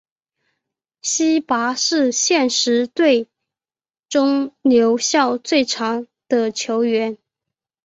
[1.03, 3.27] 希拔是现时队
[4.09, 7.19] 中留效最长的球员。